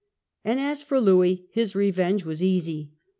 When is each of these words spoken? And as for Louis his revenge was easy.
And 0.43 0.59
as 0.59 0.81
for 0.81 0.99
Louis 0.99 1.45
his 1.51 1.75
revenge 1.75 2.25
was 2.25 2.41
easy. 2.43 2.89